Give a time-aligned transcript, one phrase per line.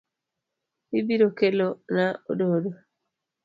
[0.99, 2.71] Ibiro Kelona ododo.